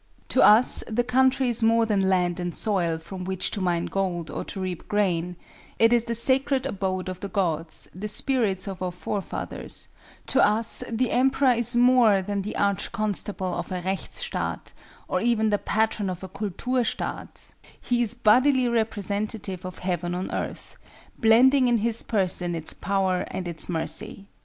[0.29, 4.31] To us the country is more than land and soil from which to mine gold
[4.31, 8.91] or to reap grain—it is the sacred abode of the gods, the spirits of our
[8.91, 9.89] forefathers:
[10.25, 14.73] to us the Emperor is more than the Arch Constable of a Rechtsstaat,
[15.07, 20.77] or even the Patron of a Culturstaat—he is the bodily representative of Heaven on earth,
[21.19, 24.29] blending in his person its power and its mercy.